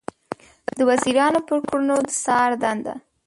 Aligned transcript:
د 0.77 0.79
وزیرانو 0.89 1.39
پر 1.47 1.57
کړنو 1.69 1.95
د 2.07 2.09
څار 2.23 2.51
دنده 2.63 2.93